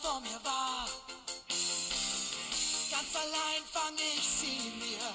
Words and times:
vor 0.00 0.20
mir 0.20 0.40
war. 0.44 0.88
Ganz 2.90 3.10
allein 3.14 3.62
fang 3.72 3.94
ich 3.96 4.26
sie 4.40 4.72
mir, 4.78 5.06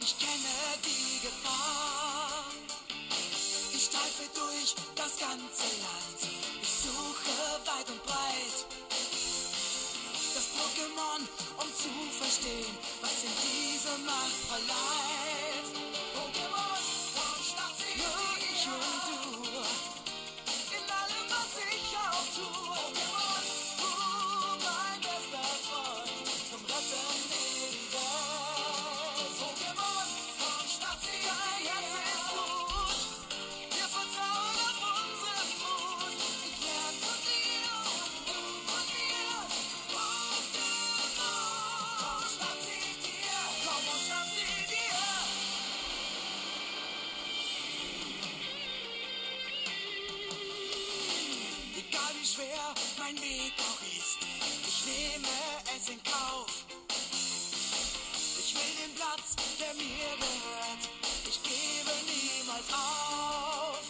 ich 0.00 0.18
kenne 0.18 0.54
die 0.84 1.20
Gefahr. 1.26 2.44
Ich 3.72 3.84
streife 3.84 4.26
durch 4.34 4.74
das 4.94 5.18
ganze 5.18 5.66
Land, 5.86 6.20
ich 6.62 6.68
suche 6.84 7.36
weit 7.66 7.88
und 7.88 8.02
breit. 8.04 8.58
Das 10.34 10.46
Pokémon, 10.58 11.20
um 11.60 11.68
zu 11.74 11.90
verstehen, 12.18 12.76
was 13.00 13.24
in 13.24 13.34
diese 13.42 13.98
Macht 14.04 14.40
verleiht. 14.48 15.23
Schwer 52.34 52.74
mein 52.98 53.14
Weg 53.22 53.54
auch 53.60 53.82
ist, 53.94 54.18
ich 54.66 54.86
nehme 54.86 55.28
es 55.76 55.88
in 55.88 56.02
Kauf. 56.02 56.64
Ich 58.38 58.54
will 58.54 58.74
den 58.82 58.94
Platz, 58.94 59.36
der 59.60 59.72
mir 59.74 60.10
gehört, 60.18 60.82
ich 61.28 61.40
gebe 61.42 61.92
niemals 62.10 62.68
auf. 62.72 63.86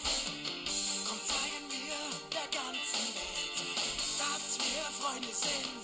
Komm, 1.07 1.19
zeigen 1.25 1.65
wir 1.73 1.97
der 2.37 2.47
ganzen 2.53 3.05
Welt, 3.17 3.57
dass 4.21 4.59
wir 4.61 4.83
Freunde 4.99 5.33
sind. 5.33 5.83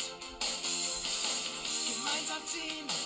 Gemeinsam 1.90 2.42
ziehen 2.46 3.01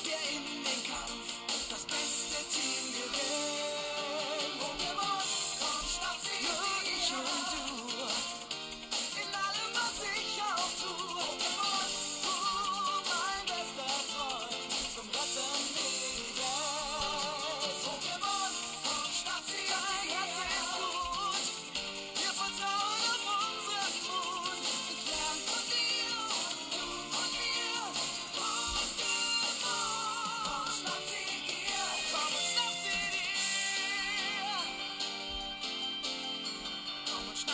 Komm 37.47 37.53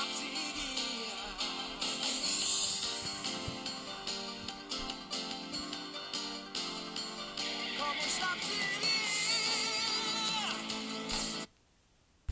und 8.84 8.91